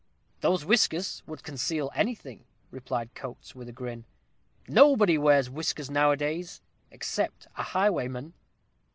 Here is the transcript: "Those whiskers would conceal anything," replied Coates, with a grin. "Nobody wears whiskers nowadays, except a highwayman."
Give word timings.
"Those 0.39 0.65
whiskers 0.65 1.21
would 1.27 1.43
conceal 1.43 1.91
anything," 1.93 2.45
replied 2.71 3.13
Coates, 3.13 3.53
with 3.53 3.69
a 3.69 3.71
grin. 3.71 4.05
"Nobody 4.67 5.15
wears 5.15 5.47
whiskers 5.47 5.91
nowadays, 5.91 6.59
except 6.89 7.45
a 7.55 7.61
highwayman." 7.61 8.33